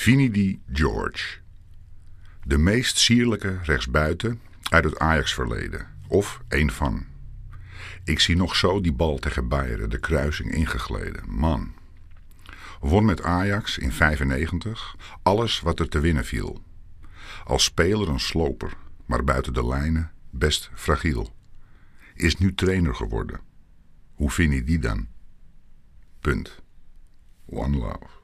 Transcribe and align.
Vinnie 0.00 0.62
George. 0.72 1.38
De 2.42 2.58
meest 2.58 2.98
sierlijke 2.98 3.58
rechtsbuiten 3.62 4.40
uit 4.70 4.84
het 4.84 4.98
Ajax-verleden. 4.98 5.86
Of 6.08 6.42
een 6.48 6.70
van. 6.70 7.06
Ik 8.04 8.20
zie 8.20 8.36
nog 8.36 8.56
zo 8.56 8.80
die 8.80 8.92
bal 8.92 9.18
tegen 9.18 9.48
Bayern 9.48 9.90
de 9.90 9.98
kruising 9.98 10.52
ingegleden. 10.52 11.22
Man. 11.26 11.74
Won 12.80 13.04
met 13.04 13.22
Ajax 13.22 13.78
in 13.78 13.92
95 13.92 14.96
alles 15.22 15.60
wat 15.60 15.80
er 15.80 15.88
te 15.88 16.00
winnen 16.00 16.24
viel. 16.24 16.62
Als 17.44 17.64
speler 17.64 18.08
een 18.08 18.20
sloper, 18.20 18.76
maar 19.06 19.24
buiten 19.24 19.52
de 19.52 19.66
lijnen 19.66 20.10
best 20.30 20.70
fragiel. 20.74 21.34
Is 22.14 22.36
nu 22.36 22.54
trainer 22.54 22.94
geworden. 22.94 23.40
Hoe 24.14 24.30
vind 24.30 24.52
je 24.52 24.64
die 24.64 24.78
dan? 24.78 25.06
Punt. 26.20 26.62
One 27.46 27.76
love. 27.76 28.18